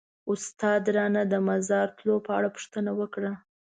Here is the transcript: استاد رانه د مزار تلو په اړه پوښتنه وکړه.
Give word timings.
استاد 0.31 0.83
رانه 0.95 1.23
د 1.31 1.33
مزار 1.47 1.87
تلو 1.97 2.15
په 2.25 2.31
اړه 2.37 2.49
پوښتنه 2.55 2.91
وکړه. 2.99 3.31